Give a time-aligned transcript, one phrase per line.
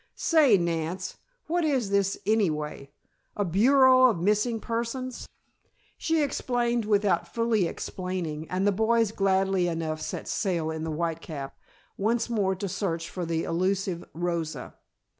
[0.15, 2.91] "Say, Nance, what is this, anyway?
[3.37, 5.27] A bureau of missing persons?"
[5.95, 11.53] She explained without fully explaining, and the boys gladly enough set sail in the Whitecap,
[11.97, 14.73] once more to search for the illusive Rosa.